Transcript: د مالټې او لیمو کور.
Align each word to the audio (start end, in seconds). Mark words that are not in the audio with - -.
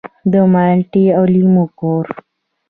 د 0.31 0.33
مالټې 0.53 1.05
او 1.17 1.23
لیمو 1.33 1.65
کور. 1.79 2.05